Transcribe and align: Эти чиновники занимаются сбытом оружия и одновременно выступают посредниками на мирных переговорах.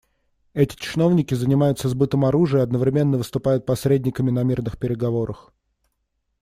Эти 0.55 0.75
чиновники 0.77 1.35
занимаются 1.35 1.87
сбытом 1.87 2.25
оружия 2.25 2.61
и 2.61 2.63
одновременно 2.63 3.19
выступают 3.19 3.67
посредниками 3.67 4.31
на 4.31 4.41
мирных 4.41 4.79
переговорах. 4.79 5.53